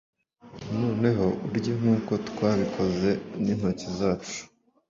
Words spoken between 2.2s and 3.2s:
twabikoze,